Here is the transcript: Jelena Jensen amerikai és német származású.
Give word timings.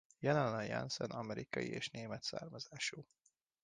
Jelena 0.19 0.61
Jensen 0.61 1.09
amerikai 1.15 1.69
és 1.69 1.89
német 1.91 2.23
származású. 2.23 3.05